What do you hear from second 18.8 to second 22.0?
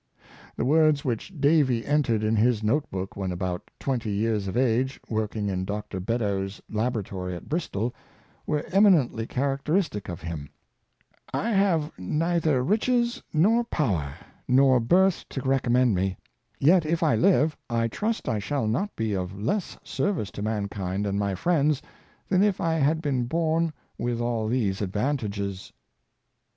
be of less ser vice to mankind and my friends,